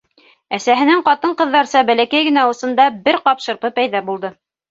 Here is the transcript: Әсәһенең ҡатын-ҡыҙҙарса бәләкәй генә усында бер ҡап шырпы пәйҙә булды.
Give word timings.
Әсәһенең 0.57 1.03
ҡатын-ҡыҙҙарса 1.09 1.83
бәләкәй 1.91 2.25
генә 2.29 2.47
усында 2.53 2.89
бер 3.09 3.21
ҡап 3.27 3.45
шырпы 3.47 3.71
пәйҙә 3.79 4.05
булды. 4.11 4.35